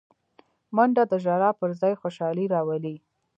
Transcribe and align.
منډه 0.75 1.03
د 1.11 1.13
ژړا 1.23 1.49
پر 1.59 1.69
ځای 1.81 1.93
خوشالي 2.01 2.45
راولي 2.53 2.95